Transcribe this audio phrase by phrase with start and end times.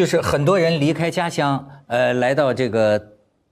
[0.00, 2.98] 就是很多人离开家乡，呃，来到这个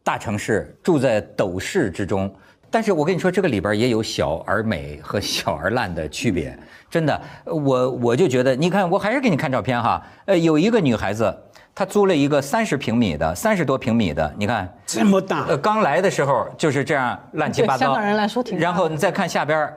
[0.03, 2.35] 大城市，住在斗室之中。
[2.71, 6.59] 但是我跟你说，这个里边也有小而美和小而烂的区别。
[6.89, 10.03] 真的，我我就觉得，你看，我还是给你看照片哈。
[10.25, 11.39] 呃，有一个女孩子，
[11.75, 15.45] 她租了一个三十平米的，三十多平米的，你看这么大。
[15.49, 17.89] 呃，刚来的时候就是这样乱七八糟。
[17.89, 18.59] 香港人来说挺。
[18.59, 19.71] 然后你再看下边，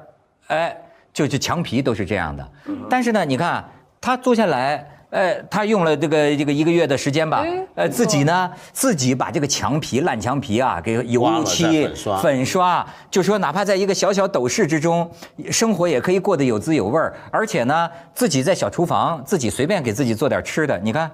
[0.47, 0.77] 哎，
[1.11, 2.49] 就就墙皮都是这样的。
[2.89, 3.61] 但是呢，你看
[3.99, 4.87] 她租下来。
[5.11, 11.85] 呃，他用了这个这个一个月的时间吧，呃，自己呢，自己把这个墙皮烂墙皮啊，给油漆
[12.21, 15.09] 粉刷，就说哪怕在一个小小斗室之中，
[15.49, 21.11] 生活也可以过得有滋有味儿，而且呢，自己在小厨房，自己随便给自己做点吃的，你看，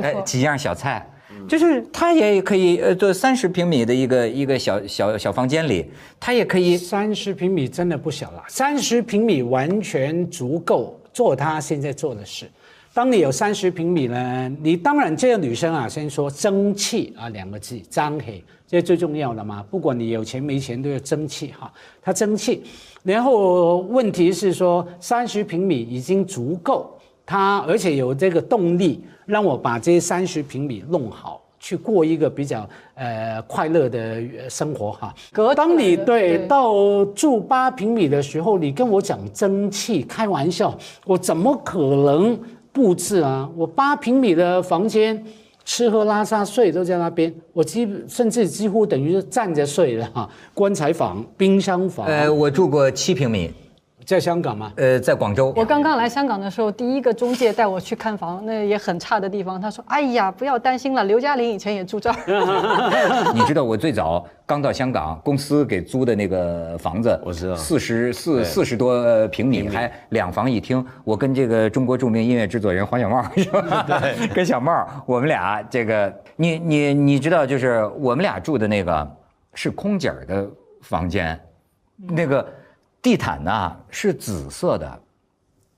[0.00, 1.06] 哎，几样小菜，
[1.46, 12.50] 就是他也可以呃，做三十平米的一个一个小小小房间里，他也可以三十平米真的不小了，三十平米完全足够做他现在做的事。
[12.92, 19.64] 当你有三十平米呢，你当然这个女生啊，先说争气啊两个字，张黑，这是最重要的嘛。
[19.70, 21.72] 不管你有钱没钱，都要争气哈。
[22.02, 22.64] 她争气，
[23.04, 35.14] 然后问题是说三十平米已经足够，她而且有这个动力，让我把这三十平米弄好，去过一个比较呃快乐的生活哈。
[35.30, 42.36] 可当你对到住八平米的时候，你跟我讲争气，开玩笑，我怎么可能？
[42.72, 45.24] 布置啊，我八平米的房间，
[45.64, 50.28] 吃喝拉撒睡都在那边，我基甚至几乎等于是站着睡了哈。
[50.54, 52.06] 棺材房、冰箱房。
[52.06, 53.50] 呃，我住过七平米。
[54.10, 54.72] 在香港吗？
[54.74, 55.54] 呃，在广州。
[55.56, 59.60] 我刚刚来香港的时候，第一个中介带我去看房，那也很差的地方。
[59.60, 62.16] 他说：“哎呀，不要担心了，刘嘉玲以前也住这儿。
[63.32, 70.84] ”你知道我最早刚到香港，公司给租的那个房子，我知道，四十四四十多平米，还两房一厅。
[71.04, 73.84] 我跟这个中国著名音乐制作人黄小茂 是吧？
[73.86, 79.08] 对，跟小茂，我们俩这个，你你你知道，就是我们俩住的那个
[79.54, 80.50] 是空姐的
[80.82, 81.38] 房间，
[82.08, 82.44] 那个。
[83.02, 85.00] 地毯呢是紫色的，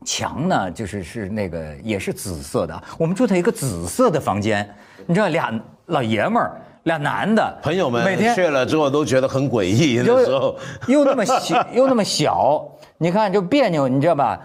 [0.05, 2.83] 墙呢就是是那个也是紫色的。
[2.99, 4.69] 我们住在一个紫色的房间，
[5.07, 10.03] 你知道俩老爷们儿，俩男的，朋友们每天去了之后都觉得很诡异。
[10.05, 10.57] 那时候
[10.89, 12.67] 又那么小又那么小，
[12.99, 14.41] 你看就别扭，你知道吧？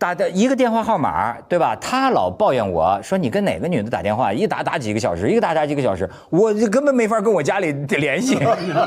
[0.00, 1.76] 打的一个电话号码，对吧？
[1.76, 8.38] 他老抱怨我说你跟哪个女的打电话，一打打几个小时，一个打打几个小时，我就根本没法跟我家里联系，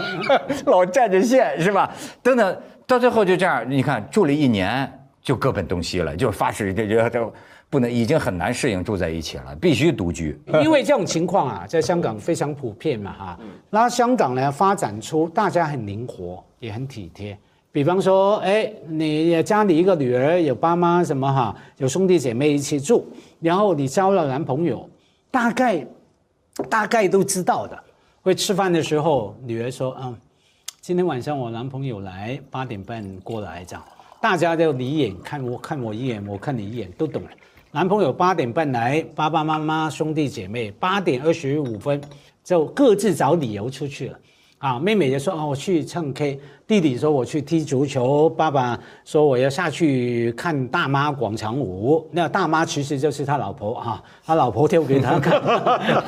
[0.66, 1.94] 老占着线是吧？
[2.24, 2.58] 等等。
[2.88, 4.92] 到最后就这样，你看住了一年
[5.22, 7.34] 就各奔东西了，就发誓这这这
[7.70, 10.38] 不能，已经很难适应住在一起了，必须独居。
[10.64, 13.40] 因为这种情况啊，在香港非常普遍嘛哈。
[13.70, 17.38] 那香港呢发展出大家很灵活，也很体贴。
[17.74, 23.04] 比方说，哎，你家里一个女儿有爸妈什么哈，有兄弟姐妹一起住，
[23.40, 24.88] 然后你交了男朋友，
[25.32, 25.84] 大概
[26.70, 27.84] 大概都知道的。
[28.22, 30.16] 会吃饭的时候，女儿说，嗯。
[30.82, 33.84] 今天晚上我男朋友来，八点半过来，这样
[34.22, 37.30] 大家就你一眼看我，看我一眼，我看你一眼，都懂了。
[37.72, 42.00] 男朋友八点半来，爸爸妈妈兄弟姐妹八点二十五分
[42.44, 44.20] 就各自找理由出去了。
[44.64, 52.08] 啊，妹妹就说啊我去唱 K，弟弟说我去踢足球，爸爸说我要下去看大妈广场舞。
[52.14, 55.34] 那大妈其实就是他老婆啊，他老婆跳给他看。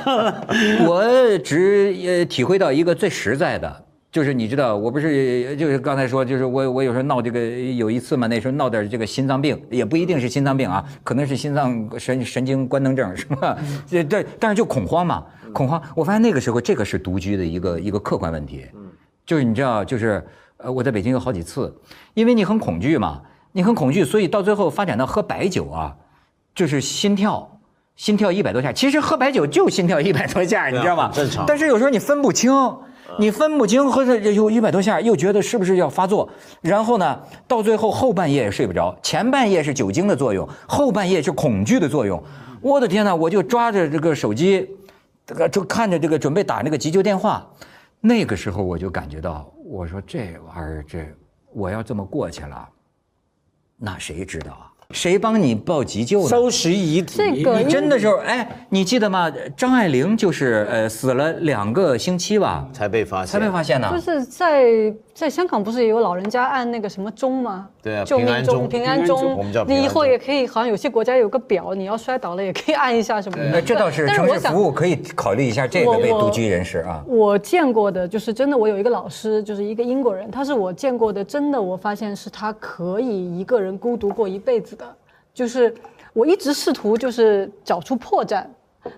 [0.88, 3.85] 我只呃体会到一个最实在的。
[4.16, 13.58] 就是你知道，我不是就是刚才说，就是我我有时候闹这个有一次嘛，那时候闹点这个心脏病，也不一定是心脏病啊，可能是心脏神神经官能症，是吧？
[13.86, 15.82] 这这，但是就恐慌嘛，恐慌。
[15.94, 18.66] 我发现那个时候，这个是独居的一个一个客观问题。
[18.74, 18.90] 嗯，
[19.26, 20.26] 就是你知道，就是
[20.56, 21.76] 呃，我在北京有好几次，
[22.14, 23.22] 因为你很恐惧嘛，
[23.52, 25.94] 你很恐惧，所以到最后发展到喝白酒啊，
[26.56, 27.60] 就是心跳
[27.98, 31.12] 心跳一百多下，其实喝白酒就心跳一百多下，你知道吗？
[31.14, 31.44] 正常。
[31.46, 32.50] 但是有时候你分不清。
[33.18, 36.30] 你分不清，喝着有一百多下，又觉得是不是要发作，
[36.62, 42.22] 然后呢，到最后后半夜也睡不着，前半夜是酒精的作用，后半夜是恐惧的作用。
[42.62, 44.68] 我的天哪，我就抓着这个手机，
[45.26, 47.48] 这个就看着这个准备打那个急救电话，
[48.02, 51.06] 那个时候我就感觉到，我说这玩意儿这
[51.54, 52.68] 我要这么过去了，
[53.78, 54.72] 那谁知道啊？
[54.92, 56.30] 谁帮你报急救的？
[56.30, 57.18] 收拾遗体。
[57.18, 59.32] 这个你真的时候，哎，你记得吗？
[59.58, 63.90] 张爱玲就是呃死了两个星期吧，才被发现，才被发现呢。
[63.92, 67.68] 就是在在香港不是也有老人家按那个什么钟吗？
[67.86, 69.38] 对啊，平安钟，平安钟。
[69.38, 73.62] 我们叫你以后也可以，好像有些国家有个表，你要摔倒了也可以按一下什么的。
[73.62, 77.06] 这倒是城市服务可以考虑一下这个为独居人士啊。
[77.06, 84.96] 我见过的就是真的，我有一个老师，就是一个英国人，他是我见过的真的，我发现是他可以一个人孤独过一辈子的。
[85.32, 85.72] 就是
[86.12, 88.44] 我一直试图就是找出破绽，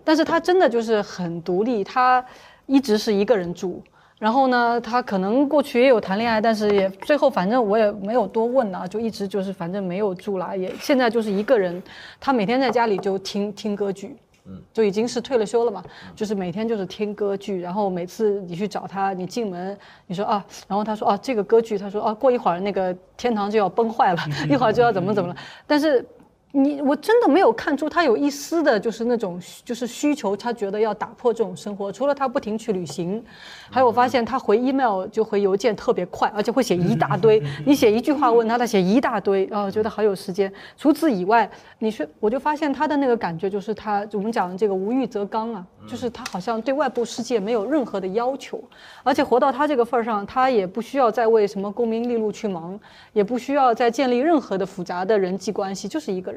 [0.06, 2.24] 但是他真的就是很独立，他
[2.66, 3.84] 一直是一个人住。
[4.20, 11.82] 然后呢，他可能过去也有谈恋爱，但是也最后反正我也没有多问啊，就一直就是反正没有住啦，也现在就是一个人。
[12.20, 14.16] 他每天在家里就听听歌剧，
[14.46, 15.84] 嗯，就已经是退了休了嘛，
[16.16, 17.62] 就是每天就是听歌剧。
[17.62, 19.78] 然后每次你去找他，你进门
[20.08, 24.20] 你说啊，然后他说啊这个歌剧，他说啊过一会儿那个天堂就要崩坏了，
[24.50, 25.36] 一会儿就要怎么怎么了，
[25.68, 26.04] 但是。
[26.54, 31.92] 你我真的没有看出他有一丝的，就是那种就是需求，他觉得要打破这种生活。
[31.92, 33.24] 除了他不停去旅行，
[33.70, 37.44] 还有我发现他回 email 就回邮件特别快，而且会写一大堆。
[37.66, 40.52] 你写一句话问他，他写一大堆，啊，觉得好有时间。
[40.78, 41.48] 除此以外，
[41.80, 48.64] 你是我就发现他的那个感觉就是他我们讲的这个无欲则刚啊，就是他好像对外部世界没有任何的要求，
[49.04, 52.80] 而且活到他这个份儿上，他也不需要再为什么功名利禄去忙，
[53.12, 56.37] 也不需要再建立任何的复杂的人际关系，就是一个人。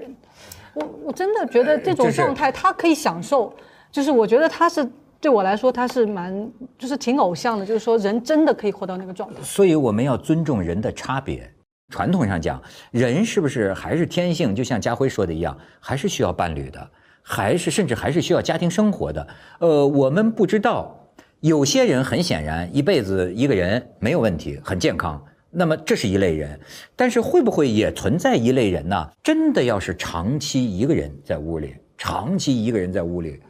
[0.74, 3.52] 我我真的觉得这种状态他可以享受，
[3.90, 4.88] 就是我觉得他是
[5.20, 9.42] 对我来说他是蛮就是挺偶像的，就是说人真的可以活到那个状态。
[9.42, 11.50] 所以我们要尊重人的差别。
[11.92, 12.62] 传统上讲，
[12.92, 14.54] 人是不是还是天性？
[14.54, 16.88] 就像家辉说的一样，还是需要伴侣的，
[17.20, 19.26] 还是甚至还是需要家庭生活的。
[19.58, 20.96] 呃，我们不知道，
[21.40, 25.20] 有些人很显然一辈子一个人没有问题，很健康。
[25.50, 26.58] 那么这是一类人，
[26.94, 29.10] 但是会不会也存在一类人呢？
[29.22, 33.40] 真的要是长期一个人在屋里，长期一个人在屋里，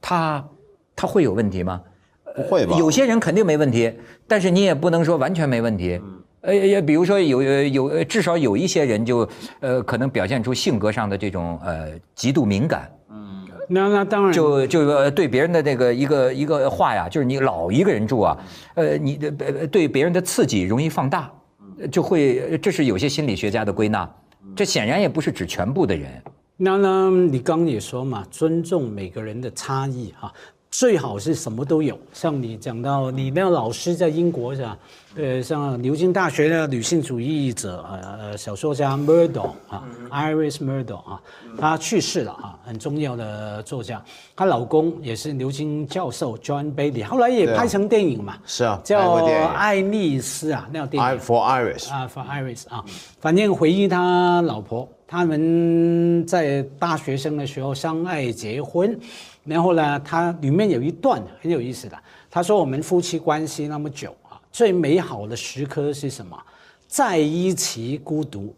[0.00, 0.44] 他
[0.96, 1.80] 他会有问题吗？
[2.34, 2.76] 不会吧。
[2.78, 3.92] 有些人肯定没问题，
[4.26, 6.00] 但是你也不能说完全没问题。
[6.40, 9.28] 呃，也比如说有有至少有一些人就
[9.60, 12.90] 呃可能表现出性格上的这种呃极度敏感。
[13.72, 18.36] 那那当然，就就对别人的那个一个一个话呀，就是你老一个人住啊，
[18.74, 21.30] 呃，你的对别人的刺激容易放大，
[21.90, 24.10] 就会这是有些心理学家的归纳，
[24.56, 26.10] 这显然也不是指全部的人。
[26.56, 30.32] 那那你刚也说嘛，尊重每个人的差异哈。
[30.70, 34.78] 最好是什么都有，像你讲到你那个老师在英国是吧？
[35.16, 41.20] 呃，像牛津大学的女性主义者呃小说家 Murdoch 啊，Iris Murdoch 啊，
[41.58, 44.00] 她去世了啊，很重要的作家。
[44.36, 49.18] 她老公也是牛津教授 John Bailey，后来也拍成电影嘛，是啊，叫
[49.48, 51.20] 《爱丽丝》啊，那电影。
[51.20, 52.84] For Iris 啊，For Iris 啊，
[53.18, 58.96] 反正回忆他老婆，他们在大学生的时候相爱结婚。
[59.50, 61.98] 然后呢，他里面有一段很有意思的，
[62.30, 66.38] 他说我们夫妻关系那么久啊，最美好的时刻是什么？
[66.86, 68.54] 在一起孤独，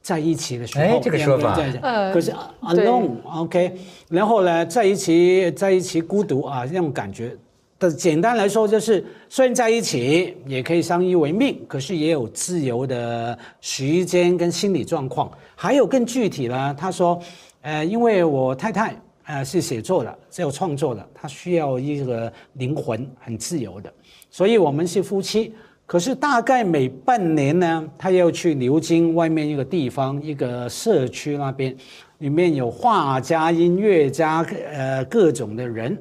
[0.00, 0.84] 在一起的时候。
[0.84, 1.60] 哎，这个说法。
[1.82, 3.76] 呃，可是 alone，OK。
[4.08, 7.36] 然后呢，在一起，在一起孤独啊，那种感觉。
[7.76, 15.28] 但简单来说就是，虽然在一起也可以相依为命，可是也有自由的时间跟心理状况。
[15.56, 17.20] 还有更具体呢，他说，
[17.62, 18.96] 呃，因为我太太。
[19.28, 23.92] 呃，是写作的，是有创作的，他需要一个灵魂很自由的，
[24.30, 25.54] 所以我们是夫妻。
[25.84, 31.76] 可是大概每半年呢，他要去牛津外面一个地方，一个社区那边，
[32.18, 34.40] 里面有画家、音乐家，
[34.72, 35.96] 呃，各种的人，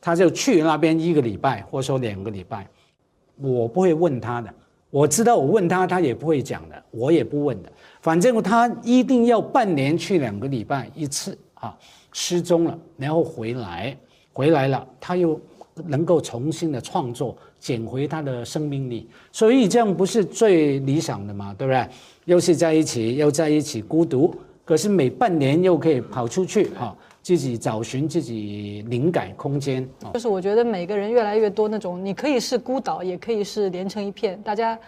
[0.00, 2.66] 他就去那边一个礼拜，或者说两个礼拜。
[3.36, 4.50] 我不会问他的，
[4.88, 7.70] 我知道我问他，他也不会讲的，我也不问的。
[8.00, 11.76] 反正他一定要半年去两个礼拜一次啊。
[12.12, 13.96] 失踪了，然后回来，
[14.32, 15.40] 回来了，他又
[15.86, 21.88] 能够重新的创作，捡回他的生命力，所以这样不是最理想的嘛，对不对？
[22.26, 24.34] 又是在一起，又在一起孤独，
[24.64, 29.88] 可是每半年又可以跑出去哈，自己找寻自己灵感空间。
[30.12, 34.78] 就是我觉得每个人越来越多那种，你可以是孤岛，也可以是连成一片，大家，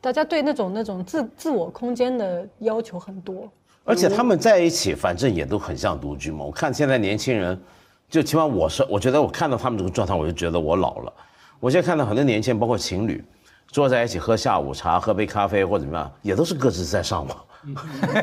[0.00, 3.50] 大家对那种那种自自我空间的要求很多。
[3.86, 6.44] 而且他们在一起，反正也都很像独居嘛。
[6.44, 7.58] 我看现在年轻人，
[8.10, 11.12] 就起码我是，我觉得我看到他们这个状态，我就觉得我老了。
[11.60, 13.24] 我现在看到很多年轻人，包括情侣，
[13.68, 17.38] 坐在一起喝下午茶、喝杯咖啡或怎么样，也都是各自在上网，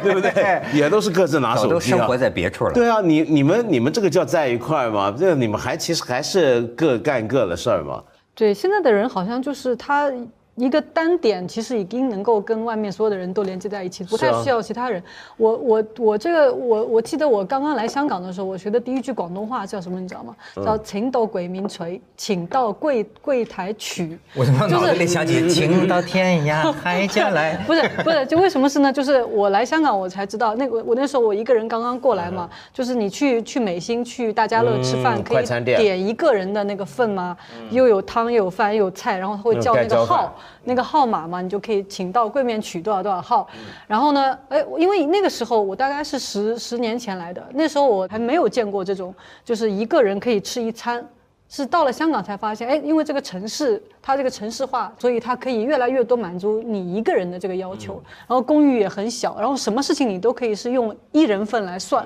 [0.04, 0.62] 对不对？
[0.78, 1.70] 也都是各自拿手机。
[1.70, 2.74] 都生活在别处了。
[2.74, 5.16] 对啊，你你们你们这个叫在一块吗？
[5.18, 8.04] 这你们还其实还是各干各的事儿吗？
[8.36, 10.12] 对，现在的人好像就是他。
[10.56, 15.02] 一个单点其实已经能够跟外面所有的人都连接在一起，不太需要其他人。
[15.36, 20.00] 我我我这个我我记得我刚刚来香港的时候，我学的第一句广东话叫什么？
[20.00, 20.36] 你知道吗？
[20.64, 24.18] 叫“请到鬼名垂，请到柜柜台取”。
[24.36, 27.58] 我怎么脑子里想起 “请到天涯海角来”？
[27.66, 28.94] 不是不是，就为什么是呢？
[28.94, 37.36] 就是我来香港，我才知道那个我那时候我一个人刚刚过来嘛，就是你去去美心去大家乐吃饭，可以点一个人的那个份吗？
[37.72, 40.32] 又有汤又有饭又有菜，然后他会叫那个号。
[40.64, 43.48] 那个号码嘛，你就可以请到柜面取多少多少号。
[43.88, 51.06] 然后呢，哎，因为那个时候我大概是十十年前来的，那时候我还没有见过这种，就是一个人可以吃一餐。
[51.50, 58.02] 是到了香港才发现，哎，因为这个城市它这个城市化，所以它可以越来越多满足你一个人的这个要求。
[58.28, 62.04] 然后公寓也很小，然后什么事情你都可以是用一人份来算。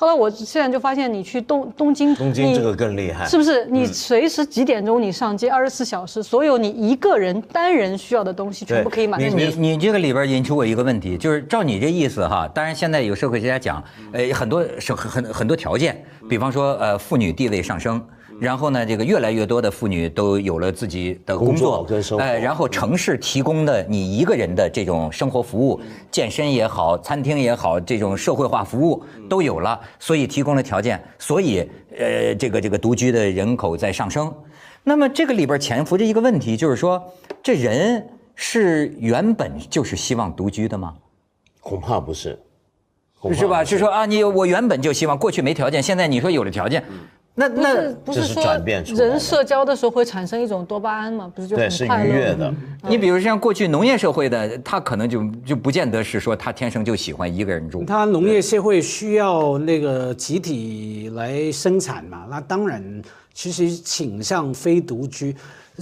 [0.00, 3.64] 后来我现在就发现，你去东东京，你东京这个更厉害，是不是？
[3.64, 9.36] 你随时几点钟你上街，二十四小时，所有你一个人单人需要的东西全部可以满足。
[9.36, 18.00] 你你这个里边引出我一个问题，就是照你这意思哈，当然现在有社会学家讲，呃，很多是很很很多条件，比方说呃妇女地位上升。
[18.40, 21.86] 然后呢，这个越来越多的妇女都有了自己的工作，
[22.18, 25.80] 哎，然后城市提供的你一个人的这种生活服务，
[26.10, 31.68] 健身也好，餐厅也好，这种社会化服务都有了，所以提供了条件，所以
[31.98, 34.32] 呃，这个这个独居的人口在上升。
[34.84, 37.02] 那么这个里边潜伏着一个问题，就是说，
[37.42, 40.94] 这人是原本就是希望独居的吗？
[41.60, 42.38] 恐怕不是，
[43.34, 43.64] 是吧？
[43.64, 46.84] 是说啊，你我原本就希望，过去没条件，现在你说有了条件。
[47.40, 48.42] 那那不是说
[48.96, 51.30] 人社交的时候会产生一种多巴胺吗？
[51.32, 52.52] 不是就很快乐的。
[52.88, 57.84] 你比如像过去农业社会的，他可能就就不见得是说他天生就喜欢一个人住。
[57.84, 62.82] 他农业社会需要那个集体来生产嘛，那当然
[63.32, 65.36] 其实倾向非独居。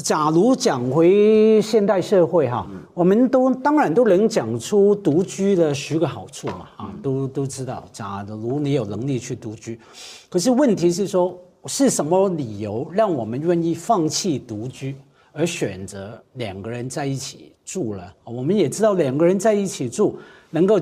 [0.04, 7.82] 假如讲回现代社会哈，我们都当然都能讲出独居的十个好处嘛，啊，都都知道。
[7.94, 9.80] 假如你有能力去独居，
[10.28, 11.34] 可是问题是说。
[11.66, 14.94] 是什么理由让我们愿意放弃独居，
[15.32, 18.14] 而选择两个人在一起住了？
[18.24, 20.18] 我们也知道两个人在一起住
[20.50, 20.80] 能够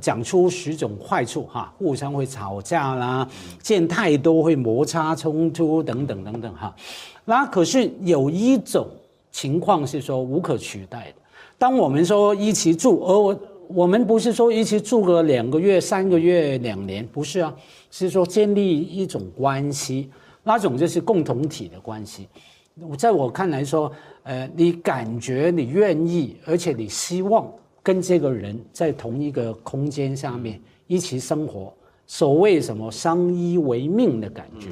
[0.00, 3.28] 讲出十种坏处哈，互相会吵架啦，
[3.62, 6.74] 见太多会摩擦冲突等等等等哈。
[7.24, 8.86] 那可是有一种
[9.30, 11.14] 情况是说无可取代的，
[11.56, 17.54] 当我们说一起住，而我我们不是说一起住个两个月、三个月、两年，不是啊。
[17.88, 20.10] 是说建立一种关系，
[20.42, 22.28] 那种就是共同体的关系。
[22.98, 23.90] 在我看来说，
[24.22, 27.50] 呃，你感觉你愿意，而且你希望
[27.82, 31.72] 跟这个人在同一个空间下面一起生活，
[32.06, 34.68] 所谓什么相依为命的感觉，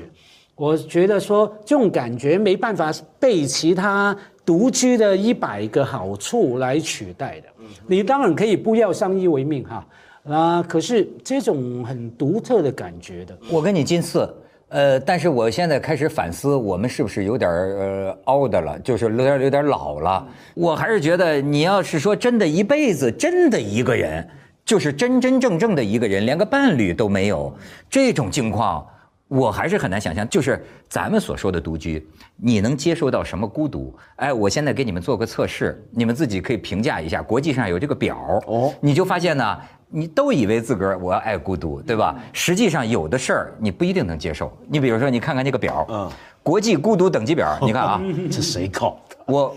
[0.55, 7.49] 我觉得说这种感觉没办法被其他独居的一百个好处来取代的。
[7.87, 9.87] 你当然可以不要相依为命哈。
[10.25, 14.27] 啊，可是这种很独特的感觉的，我跟你近似，
[14.71, 20.27] 呃，但是我现在开始反思，我们是不是有点呃 old 了，就是有点有点老了。
[20.55, 24.27] 我还是觉得，你要是说真的，一辈子真的一个人，
[24.65, 27.55] 就是真真正正的一个人，连个伴侣都没有，
[27.91, 28.87] 这种境况，
[29.35, 30.29] 我还是很难想象。
[30.29, 33.95] 就是咱们所说的独居，你能接受到什么孤独？
[34.17, 37.21] 哎，我现在给你们做个测试，你们自己可以评价一下。
[37.21, 39.59] 国际上有这个表哦，你就发现呢。
[39.97, 42.17] 你都以为自个儿我要爱孤独，对吧？
[42.33, 44.53] 实际上有的事儿你不一定能接受。
[44.67, 46.11] 你比如说，你看看这个表，嗯，
[46.43, 49.17] 国际孤独等级表，你看啊， 这谁搞的？
[49.26, 49.57] 我，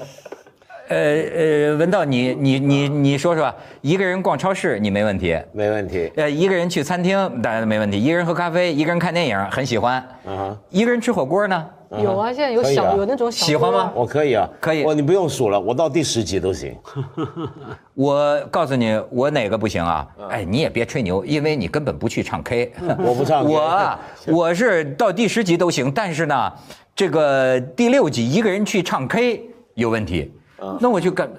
[0.87, 6.11] 呃呃，文道，你你你你说说，一个人逛超市你没问题，没问题。
[6.15, 11.65] 呃，一个人去餐厅大家都没问题，一个人喝咖啡，一个人看电影很喜欢，嗯，一个人吃火锅呢？
[11.89, 13.91] 有啊，现在有小有那种小喜欢吗？
[13.95, 14.83] 我可以啊，可以。
[14.83, 16.75] 我你不用数了，我到第十集都行。
[17.95, 20.05] 我告诉你，我哪个不行啊？
[20.29, 22.73] 哎，你也别吹牛，因为你根本不去唱 K。
[22.99, 23.43] 我不唱。
[23.49, 26.51] 我 我是到第十集都行，但是呢，
[26.93, 29.43] 这个第六集一个人去唱 K
[29.75, 30.33] 有问题。
[30.79, 31.29] 那我就干。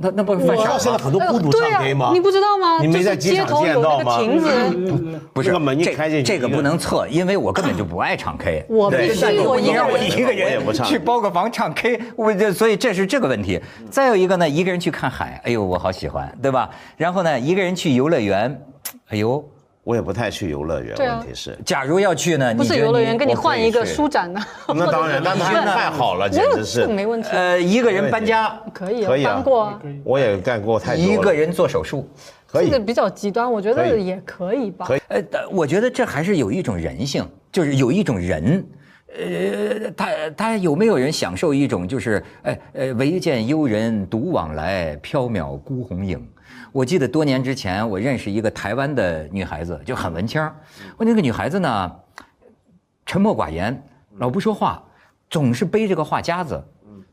[0.00, 2.10] 那那不是犯傻现在很多孤独唱 K 吗？
[2.12, 2.78] 你不知道吗？
[2.80, 4.20] 你没在街头见到吗？
[4.20, 4.48] 亭子
[5.34, 8.64] 不是门一开进去，这个不能测，因为我根本就不爱唱 K。
[8.68, 13.60] 我必须我你让我一个人去包个房唱 K，我这所以这是这个问题。
[13.90, 16.70] 再有一个呢，一个人去看海，哎呦，我好喜欢，对吧？
[16.96, 18.62] 然后呢，一个人去游乐园，
[19.08, 19.44] 哎呦。
[19.88, 22.54] 我也不太去游乐园，问题是，假如要去呢？
[22.54, 24.38] 不是游乐园，给你换一个舒展的。
[24.68, 27.30] 那当然，那太好了， 简直是没问题。
[27.32, 29.72] 呃，一个人搬家可以，可以搬过。
[30.04, 31.02] 我也干过太多。
[31.02, 32.06] 一个人做手术，
[32.46, 32.66] 可以。
[32.66, 34.84] 这个比较极端，我觉得也可以吧。
[34.86, 35.00] 可以。
[35.08, 38.62] 呃，我觉得这还是有一种人性，就是有一种人，
[39.16, 46.26] 呃，他他有没有人享受一种就是，哎呃，唯见幽人独往来，缥缈孤鸿影。
[46.72, 50.40] 我记得多年之前，我认识一个台湾的女孩子，就很文青。
[50.96, 51.96] 我那个女孩子呢，
[53.06, 53.82] 沉默寡言，
[54.18, 54.84] 老不说话，
[55.30, 56.62] 总是背着个画夹子，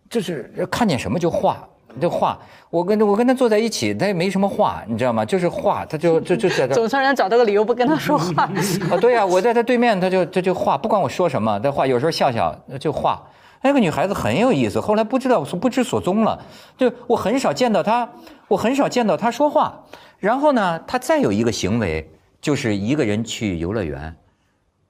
[0.10, 1.68] 就是看见什么就画，
[2.00, 2.38] 就话。
[2.70, 5.24] 我跟我跟他坐在一起，他也没什么话，你知道吗？
[5.24, 6.74] 就是话，他就就就在这。
[6.74, 8.44] 总算人找到个理由不跟他说话。
[8.92, 11.88] 啊，对呀，我在他对面，他就他就话，不管我说什么，她画。
[11.88, 13.22] 有时候笑笑就画。
[13.62, 16.40] 那个女孩子很有意思，后来不知道不知所踪了，
[16.78, 18.10] 就我很少见到她，
[18.48, 19.84] 我很少见到她说话。
[20.20, 22.12] 然后呢，她再有一个行为，
[22.42, 24.16] 就是一个人去游乐园。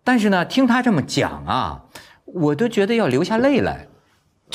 [0.04, 1.84] 但是呢，听她这么讲啊，
[2.26, 3.88] 我都觉得要流下泪来。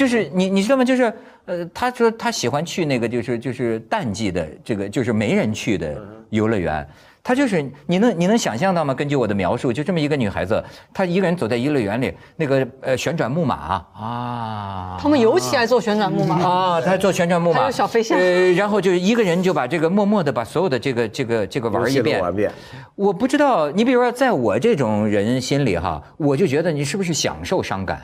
[0.01, 0.83] 就是你你知道吗？
[0.83, 1.13] 就是
[1.45, 5.95] 呃，他说他喜欢去那个就是就是淡季的这个就是没人去的
[6.31, 6.89] 游乐园。
[7.23, 8.95] 她就是你能你能想象到吗？
[8.95, 10.65] 根据我的描述，就这么一个女孩子，
[10.95, 16.37] 她一个人走在游乐园里，那个呃旋转木马啊，他们尤其爱坐旋转木马。
[16.37, 22.23] 啊，她坐旋转木马，还有小飞象呃，然后就一个人就把这个默默的把所有的这个这个这个玩一遍。
[22.23, 22.51] 玩一遍。
[22.95, 28.01] 我不知道，你比如说，在我这种人心里哈，我就觉得你是不是享受伤感，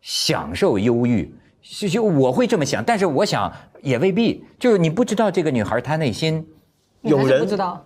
[0.00, 1.28] 享受忧郁，
[1.62, 3.52] 就就我会这么想，但是我想
[3.82, 6.44] 也未必，就是你不知道这个女孩她内心，
[7.02, 7.84] 有人不知道，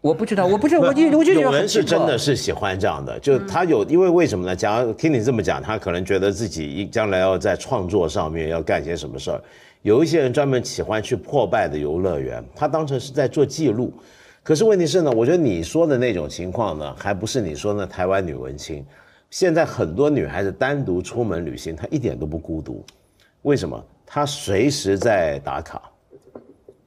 [0.00, 4.56] 我不知道，我不知道，我就有人是真的是喜欢这样的，就他有，因为为什么呢？
[4.56, 9.40] 假如听你这么讲，他可能觉得自己一将来要在创作上面要干些什么事儿。
[9.82, 13.92] 有一些人专门喜欢去破败的游乐园，他当成是在做记录。
[14.42, 18.84] 可是问题是呢，我觉得你说的那种情况呢，还不是你说的台湾女文青。
[19.30, 22.84] 现在很多女孩子单独出门旅行，她一点都不孤独。
[23.42, 23.84] 为什么？
[24.06, 25.82] 他随时在打卡，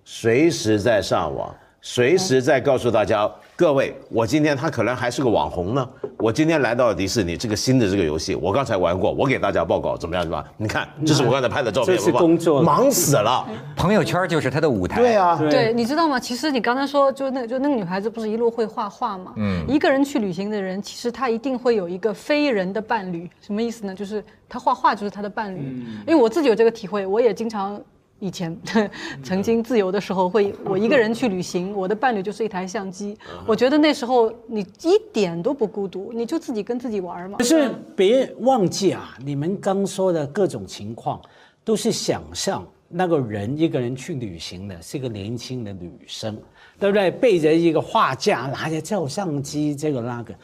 [0.03, 1.55] 随时在上网，
[1.87, 5.87] 随时在告诉大家，各位，我今天他可能还是个网红呢。
[6.17, 10.43] 我今天来到了迪士尼，这个新的这个游戏，我刚才玩过，我给大家报告怎么样，是吧？
[10.57, 13.47] 你看，这是我刚才拍的照片，这是不工作忙死了。
[13.75, 14.99] 朋友圈就是他的舞台。
[14.99, 16.19] 对啊，对，你知道吗？
[16.19, 19.33] 其实你刚才说，就那就那个女孩子不是一路会画画吗？
[19.35, 23.29] 嗯，一个人去旅行的人，其实他一定会有一个非人的伴侣。
[23.39, 23.93] 什么意思呢？
[23.93, 25.59] 就是他画画就是他的伴侣。
[26.07, 27.79] 因为我自己有这个体会，我也经常
[28.25, 28.57] 以前
[29.21, 33.15] 曾经自由的时候会，我一个人去旅行，我的伴侣就是一台相机。
[33.45, 37.43] 我觉得那时候你一点都不孤独，你就自己跟自己玩嘛可。
[37.43, 41.21] 是别忘记啊，你们刚说的各种情况，
[41.63, 46.35] 都是想象那个人一个人去旅行的，是一个年轻的女生，
[46.79, 47.11] 对不对？
[47.11, 50.35] 背着一个画架，拿着照相机，这个那个，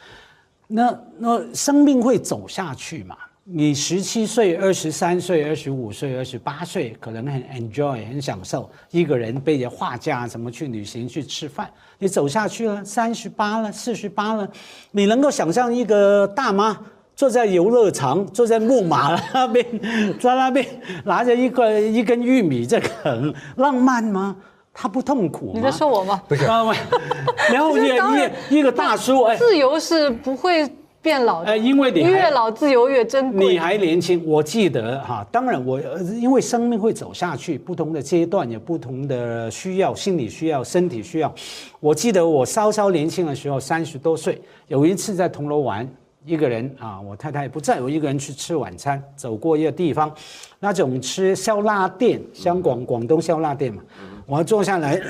[0.68, 3.16] 那那生命会走下去嘛？
[3.44, 11.68] 你十七岁、二十三岁、二十五岁、二十八岁，可能很 enjoy、很享受，一个人背着画架怎么去旅行、去吃饭。
[11.98, 14.48] 你走下去了，三十八了、四十八了，
[14.92, 16.78] 你能够想象一个大妈
[17.16, 19.66] 坐在游乐场，坐在木马那边，
[20.20, 20.64] 在那边
[21.04, 24.36] 拿着一个一根玉米在啃，浪漫吗？
[24.72, 25.52] 他不痛苦吗？
[25.56, 26.22] 你在说我吗？
[26.28, 30.66] 不是，然后一个一个一个大叔，哎，自由是不会
[31.02, 33.54] 变老因为你越老自由越珍贵。
[33.54, 41.34] 你还年轻，我记得哈，当然我呃因为生命会走下去，不同的阶段有不同的需要，心理需要、身体需要。
[41.80, 45.86] 我记得我稍稍年轻的时候，三十多岁，有一次在铜锣湾，
[46.24, 50.14] 一个人啊，我太太不在，我一个人去吃晚餐，走过一个地方，
[50.60, 53.82] 那种吃烧腊店，香港广东烧腊店嘛，
[54.26, 55.00] 我坐下来，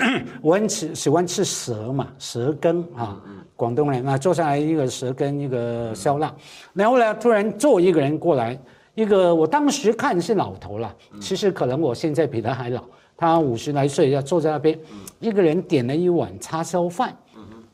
[0.40, 3.22] 我很喜喜欢吃蛇嘛，蛇羹啊，
[3.54, 6.34] 广东人啊，坐下来一个蛇羹，一个烧腊，
[6.72, 8.58] 然后呢，突然坐一个人过来，
[8.94, 12.82] 一个我当时看是老头了，其实可能我现在比他还老，
[13.16, 14.78] 他五十来岁，要坐在那边，
[15.20, 17.16] 一个人点了一碗叉烧饭，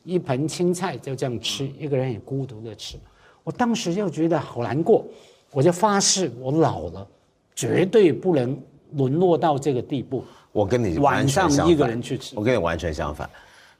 [0.03, 2.97] 一盆青菜就这样吃，一个人很孤独的吃，
[3.43, 5.05] 我当时就觉得好难过，
[5.51, 7.07] 我就发誓我老了，
[7.55, 8.57] 绝对不能
[8.93, 10.23] 沦落到这个地步。
[10.59, 13.29] 我跟你晚完全相反上一个人去吃我跟你完全相反。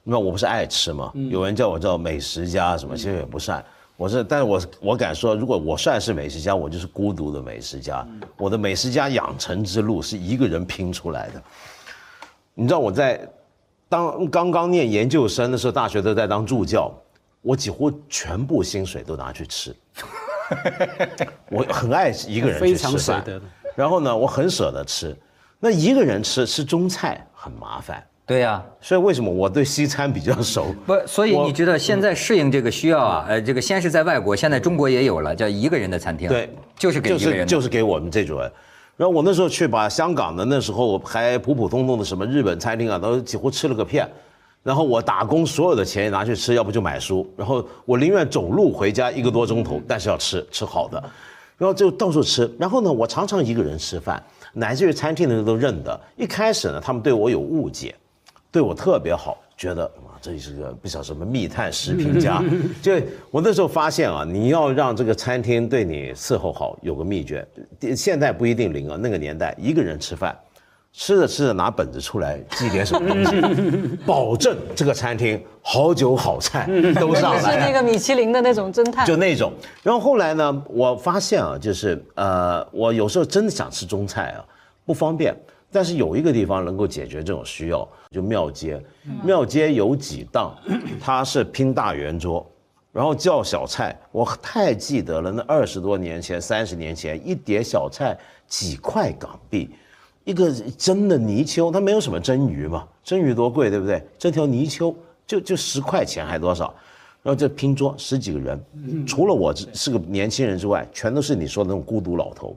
[0.02, 1.12] 那我不是爱吃吗？
[1.28, 3.62] 有人叫我叫美食家什么，其实也不算。
[3.98, 8.06] 我是，但是我我敢说，如果我算是美食家，我就是孤独的美食家。
[8.38, 11.42] 我的美食家养成之路是一个人拼出来的。
[12.54, 13.20] 你知道我在
[13.90, 16.90] 当刚刚念研究生的时候，大学都在当助教，
[17.42, 19.76] 我几乎全部薪水都拿去吃。
[21.52, 23.42] 我很爱一个人去非常吃饭舍得，
[23.76, 25.14] 然后呢，我很舍得吃。
[25.60, 30.74] 那一个人吃吃中菜很麻烦，对呀、所以为什么我对西餐比较熟？
[30.86, 38.50] 不，所以你知道现在适应这个需要啊，呃，这个先是在外国，现在中国也有了，叫一个人的餐厅，对，就是给就是一个人的，就是给我们这种人。
[38.96, 44.08] 然后我那时候去把香港的那时候还普普通通的什么日本餐厅啊，都几乎吃了个遍。
[44.62, 47.26] 然后我打工所有的钱也拿去吃，要不就买书。
[47.34, 51.02] 然后我宁愿走路回家一个多钟头，但是要吃吃好的。
[51.56, 52.50] 然后就到处吃。
[52.58, 56.00] 然后呢，我常常一个人吃饭，乃至于餐厅的人都认得。
[56.16, 57.94] 一开始呢，他们对我有误解，
[58.50, 62.42] 对我特别好，觉得哇，这是个不晓得什么密探食品家。
[62.82, 62.92] 就
[63.30, 67.46] 我那时候发现啊，你要让这个餐厅对你伺候好，有个秘诀。
[67.96, 70.36] 现在不一定灵啊，那个年代一个人吃饭，
[70.92, 73.40] 吃着吃着拿本子出来记点什么东西，
[74.04, 77.72] 保证这个餐厅好酒好菜都上来是那。
[77.72, 84.44] 个米其林的那种侦探，就那种，然后后来呢，我发现啊，就是呃，我有时候真的想吃中菜啊，
[84.84, 85.34] 不方便，
[85.70, 88.82] 但是有一个地方能够解决这种需要，就庙街。
[89.22, 90.52] 庙街有几档，
[91.00, 92.44] 它是拼大圆桌，
[92.92, 99.70] 然后叫小菜，我太记得了，那二十多年前、三十年前，一碟小菜几块港币。
[100.24, 104.02] 一个蒸的泥鳅，它没有什么蒸鱼嘛，蒸鱼多贵，对不对？
[104.18, 104.94] 这条泥鳅
[105.26, 106.72] 就就十块钱还多少？
[107.22, 108.58] 然后这拼桌十几个人，
[109.06, 112.56] 除了我是个年轻人之外，全都是你说的那种孤独老头。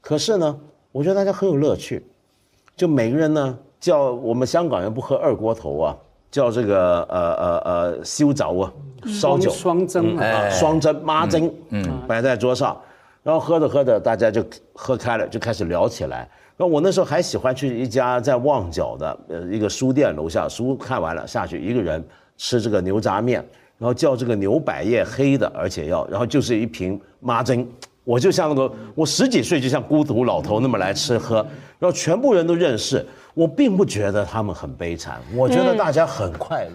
[0.00, 0.58] 可是呢，
[0.90, 2.04] 我觉得大家很有乐趣，
[2.76, 5.96] 就每个人呢叫我们香港人不喝二锅头啊，
[6.30, 8.72] 叫这个呃呃呃修酒啊，
[9.06, 12.76] 烧酒双蒸啊，啊，双蒸、妈蒸，嗯，摆在桌上，
[13.22, 16.28] 然后喝着喝着，大家就喝开了，就开始聊起来。
[16.60, 22.04] 然后我那时候还喜欢去一家在旺角的呃一个书店楼下，书看完了下去，一个人
[22.36, 23.42] 吃这个牛杂面，
[23.78, 27.66] 然后叫这个牛百叶黑的，而且要，然后就是一瓶妈珍。
[28.04, 31.36] 我就像那个我十几岁就像孤独老头那么来吃喝，
[31.78, 36.70] 然后全部人都认识，我并不觉得他们很悲惨，我觉得大家很快乐。